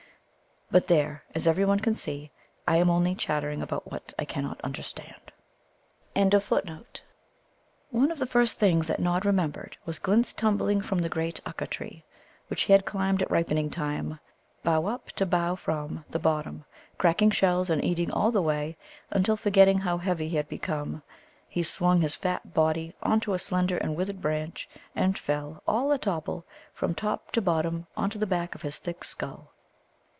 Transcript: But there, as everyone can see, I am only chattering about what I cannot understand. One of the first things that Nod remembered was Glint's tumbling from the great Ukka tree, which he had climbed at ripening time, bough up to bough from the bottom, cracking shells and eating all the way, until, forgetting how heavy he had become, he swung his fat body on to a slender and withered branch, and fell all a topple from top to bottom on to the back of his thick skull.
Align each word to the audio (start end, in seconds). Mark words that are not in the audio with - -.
But 0.73 0.87
there, 0.87 1.25
as 1.35 1.47
everyone 1.47 1.81
can 1.81 1.95
see, 1.95 2.31
I 2.65 2.77
am 2.77 2.89
only 2.89 3.13
chattering 3.13 3.61
about 3.61 3.91
what 3.91 4.13
I 4.17 4.23
cannot 4.23 4.61
understand. 4.61 5.33
One 6.13 6.31
of 8.09 8.19
the 8.19 8.25
first 8.25 8.57
things 8.57 8.87
that 8.87 9.01
Nod 9.01 9.25
remembered 9.25 9.75
was 9.85 9.99
Glint's 9.99 10.31
tumbling 10.31 10.79
from 10.79 10.99
the 10.99 11.09
great 11.09 11.41
Ukka 11.45 11.67
tree, 11.69 12.05
which 12.47 12.61
he 12.61 12.71
had 12.71 12.85
climbed 12.85 13.21
at 13.21 13.29
ripening 13.29 13.69
time, 13.69 14.21
bough 14.63 14.85
up 14.85 15.11
to 15.17 15.25
bough 15.25 15.55
from 15.55 16.05
the 16.09 16.19
bottom, 16.19 16.63
cracking 16.97 17.31
shells 17.31 17.69
and 17.69 17.83
eating 17.83 18.09
all 18.09 18.31
the 18.31 18.41
way, 18.41 18.77
until, 19.09 19.35
forgetting 19.35 19.79
how 19.79 19.97
heavy 19.97 20.29
he 20.29 20.37
had 20.37 20.47
become, 20.47 21.03
he 21.49 21.63
swung 21.63 21.99
his 21.99 22.15
fat 22.15 22.53
body 22.53 22.95
on 23.03 23.19
to 23.19 23.33
a 23.33 23.39
slender 23.39 23.75
and 23.75 23.97
withered 23.97 24.21
branch, 24.21 24.69
and 24.95 25.17
fell 25.19 25.61
all 25.67 25.91
a 25.91 25.97
topple 25.97 26.45
from 26.73 26.95
top 26.95 27.29
to 27.33 27.41
bottom 27.41 27.87
on 27.97 28.09
to 28.09 28.17
the 28.17 28.25
back 28.25 28.55
of 28.55 28.61
his 28.61 28.77
thick 28.77 29.03
skull. 29.03 29.51